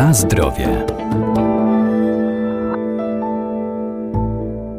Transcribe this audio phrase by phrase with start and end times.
[0.00, 0.86] Na zdrowie.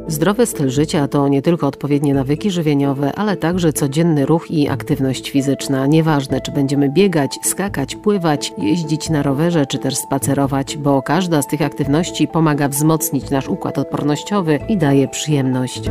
[0.07, 5.31] Zdrowy styl życia to nie tylko odpowiednie nawyki żywieniowe, ale także codzienny ruch i aktywność
[5.31, 5.87] fizyczna.
[5.87, 11.47] Nieważne, czy będziemy biegać, skakać, pływać, jeździć na rowerze, czy też spacerować, bo każda z
[11.47, 15.81] tych aktywności pomaga wzmocnić nasz układ odpornościowy i daje przyjemność.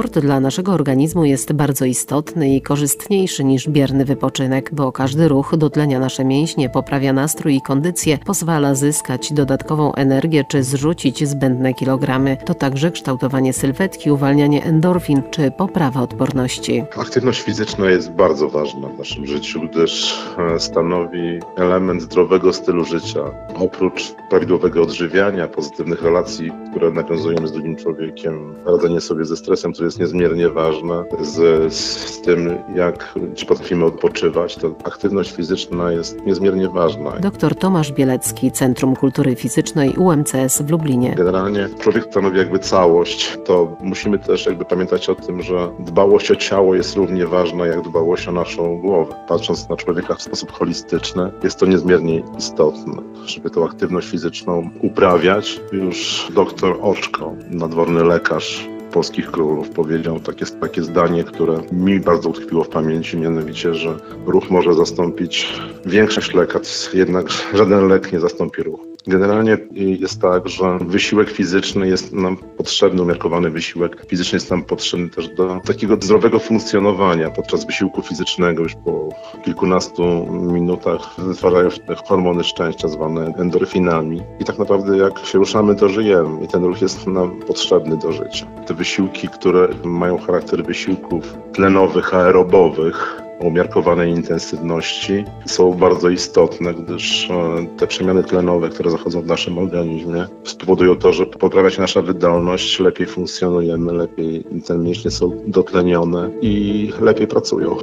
[0.00, 5.56] Sport dla naszego organizmu jest bardzo istotny i korzystniejszy niż bierny wypoczynek, bo każdy ruch
[5.56, 12.36] dotlenia nasze mięśnie, poprawia nastrój i kondycję, pozwala zyskać dodatkową energię czy zrzucić zbędne kilogramy.
[12.44, 16.84] To także kształtowanie sylwetki, uwalnianie endorfin czy poprawa odporności.
[16.96, 20.18] Aktywność fizyczna jest bardzo ważna w naszym życiu, gdyż
[20.54, 23.20] e, stanowi element zdrowego stylu życia.
[23.54, 29.89] Oprócz prawidłowego odżywiania, pozytywnych relacji, które nawiązujemy z drugim człowiekiem, radzenie sobie ze stresem, który
[29.90, 36.68] jest niezmiernie ważne, z, z tym, jak czy potrafimy odpoczywać, to aktywność fizyczna jest niezmiernie
[36.68, 37.10] ważna.
[37.10, 41.14] Dr Tomasz Bielecki, Centrum Kultury Fizycznej UMCS w Lublinie.
[41.16, 46.36] Generalnie człowiek stanowi jakby całość, to musimy też jakby pamiętać o tym, że dbałość o
[46.36, 49.14] ciało jest równie ważna jak dbałość o naszą głowę.
[49.28, 55.60] Patrząc na człowieka w sposób holistyczny, jest to niezmiernie istotne, żeby tą aktywność fizyczną uprawiać.
[55.72, 62.64] Już doktor Oczko, nadworny lekarz, polskich królów powiedział takie, takie zdanie, które mi bardzo utkwiło
[62.64, 63.96] w pamięci, mianowicie, że
[64.26, 68.89] ruch może zastąpić większość lekarstw, jednak żaden lek nie zastąpi ruchu.
[69.06, 75.10] Generalnie jest tak, że wysiłek fizyczny jest nam potrzebny, umiarkowany wysiłek fizyczny jest nam potrzebny
[75.10, 77.30] też do takiego zdrowego funkcjonowania.
[77.30, 79.08] Podczas wysiłku fizycznego już po
[79.44, 85.88] kilkunastu minutach wytwarzają się hormony szczęścia zwane endorfinami i tak naprawdę jak się ruszamy, to
[85.88, 88.46] żyjemy i ten ruch jest nam potrzebny do życia.
[88.66, 97.30] Te wysiłki, które mają charakter wysiłków tlenowych, aerobowych, o umiarkowanej intensywności są bardzo istotne, gdyż
[97.30, 102.02] e, te przemiany tlenowe, które zachodzą w naszym organizmie, spowodują to, że poprawia się nasza
[102.02, 107.76] wydolność, lepiej funkcjonujemy, lepiej te mięśnie są dotlenione i lepiej pracują.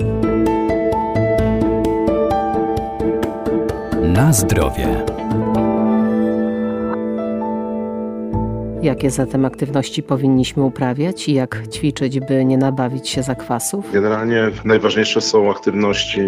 [4.03, 5.16] Na zdrowie.
[8.81, 13.93] Jakie zatem aktywności powinniśmy uprawiać i jak ćwiczyć, by nie nabawić się zakwasów?
[13.93, 16.21] Generalnie najważniejsze są aktywności,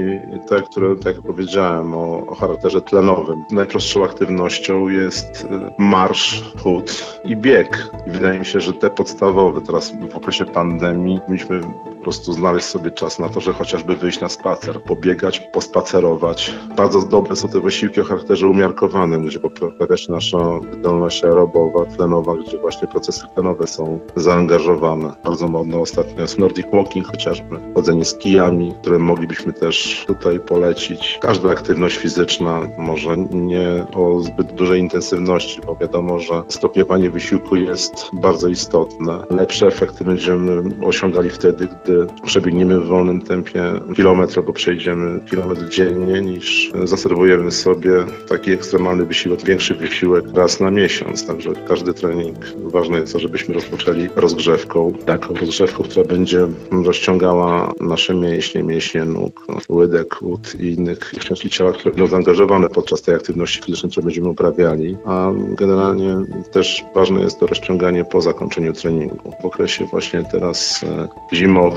[0.49, 3.43] te, które, tak jak powiedziałem, o, o charakterze tlenowym.
[3.51, 7.91] Najprostszą aktywnością jest e, marsz, chód i bieg.
[8.07, 11.61] Wydaje mi się, że te podstawowe, teraz w okresie pandemii, mieliśmy
[11.99, 16.55] po prostu znaleźć sobie czas na to, że chociażby wyjść na spacer, pobiegać, pospacerować.
[16.77, 20.37] Bardzo dobre są te wysiłki o charakterze umiarkowanym, gdzie poprawia się nasza
[20.71, 25.13] wydolność aerobowa, tlenowa, gdzie właśnie procesy tlenowe są zaangażowane.
[25.23, 31.17] Bardzo modne ostatnio jest Nordic Walking chociażby, chodzenie z kijami, które moglibyśmy też tutaj polecić.
[31.21, 37.93] Każda aktywność fizyczna, może nie o zbyt dużej intensywności, bo wiadomo, że stopniowanie wysiłku jest
[38.13, 39.23] bardzo istotne.
[39.29, 41.88] Lepsze efekty będziemy osiągali wtedy, gdy
[42.23, 43.63] przebiegniemy w wolnym tempie
[43.95, 47.91] kilometr albo przejdziemy kilometr dziennie, niż zaserwujemy sobie
[48.29, 51.27] taki ekstremalny wysiłek, większy wysiłek raz na miesiąc.
[51.27, 52.37] Także każdy trening.
[52.63, 59.45] Ważne jest to, żebyśmy rozpoczęli rozgrzewką, taką rozgrzewką, która będzie rozciągała nasze mięśnie, mięśnie nóg,
[59.69, 64.29] łydek, ud i innych części ciała, które będą zaangażowane podczas tej aktywności fizycznej, którą będziemy
[64.29, 64.97] uprawiali.
[65.05, 66.15] A generalnie
[66.51, 69.31] też ważne jest to rozciąganie po zakończeniu treningu.
[69.41, 71.07] W okresie właśnie teraz e,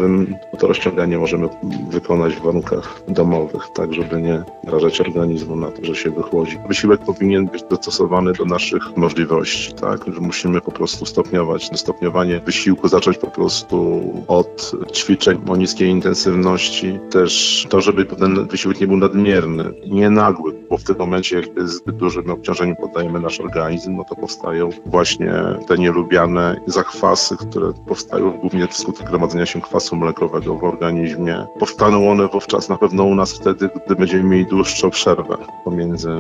[0.03, 1.49] zimowym to rozciąganie możemy
[1.91, 6.59] wykonać w warunkach domowych, tak żeby nie narażać organizmu na to, że się wychłodzi.
[6.69, 10.07] Wysiłek powinien być dostosowany do naszych możliwości, tak?
[10.07, 11.71] Musimy musimy po prostu stopniować.
[11.75, 16.99] Stopniowanie wysiłku zacząć po prostu od ćwiczeń o niskiej intensywności.
[17.11, 21.69] Też to, żeby ten wysiłek nie był nadmierny, nie nagły, bo w tym momencie, jak
[21.69, 25.33] zbyt dużym obciążeniu poddajemy nasz organizm, no to powstają właśnie
[25.69, 31.47] te nielubiane zakwasy, które powstają głównie wskutek gromadzenia się kwasu mlekowego w organizmie.
[31.59, 36.11] Powstaną one wówczas na pewno u nas wtedy, gdy będziemy mieli dłuższą przerwę pomiędzy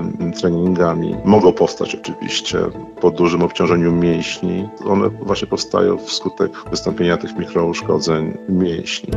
[0.40, 1.16] treningami.
[1.24, 2.58] Mogą powstać oczywiście
[3.00, 4.69] po dużym obciążeniu mięśni.
[4.86, 9.08] One właśnie powstają wskutek wystąpienia tych mikrouszkodzeń mięśni.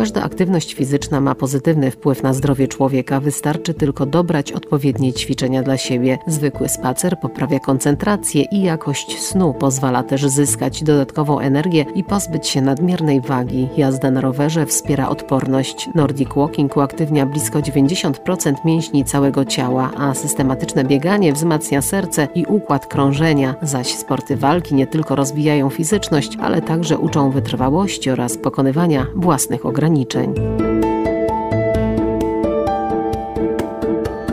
[0.00, 5.76] Każda aktywność fizyczna ma pozytywny wpływ na zdrowie człowieka, wystarczy tylko dobrać odpowiednie ćwiczenia dla
[5.76, 6.18] siebie.
[6.26, 12.60] Zwykły spacer poprawia koncentrację i jakość snu, pozwala też zyskać dodatkową energię i pozbyć się
[12.60, 13.68] nadmiernej wagi.
[13.76, 15.88] Jazda na rowerze wspiera odporność.
[15.94, 22.86] Nordic Walking uaktywnia blisko 90% mięśni całego ciała, a systematyczne bieganie wzmacnia serce i układ
[22.86, 29.66] krążenia, zaś sporty walki nie tylko rozwijają fizyczność, ale także uczą wytrwałości oraz pokonywania własnych
[29.90, 30.34] ograniczeń.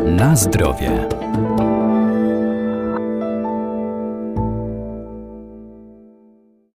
[0.06, 1.17] Na zdrowie.